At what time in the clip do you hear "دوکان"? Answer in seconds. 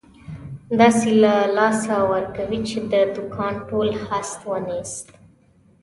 3.15-3.53